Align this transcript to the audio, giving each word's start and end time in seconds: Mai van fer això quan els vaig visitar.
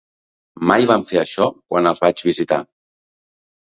Mai 0.71 0.87
van 0.93 1.05
fer 1.11 1.21
això 1.23 1.51
quan 1.61 1.93
els 1.93 2.05
vaig 2.09 2.29
visitar. 2.33 2.63